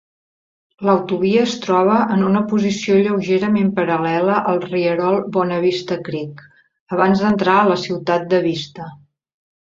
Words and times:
L'autovia 0.87 1.41
es 1.47 1.51
troba 1.65 1.97
en 2.13 2.23
una 2.29 2.39
posició 2.53 2.95
lleugerament 3.07 3.69
paral·lela 3.79 4.37
al 4.51 4.57
rierol 4.63 5.19
Bona 5.35 5.59
Vista 5.65 5.97
Creek 6.07 6.41
abans 6.97 7.21
d'entrar 7.25 7.59
a 7.59 7.69
la 7.73 7.77
ciutat 7.83 8.25
de 8.33 8.41
Vista. 8.47 8.89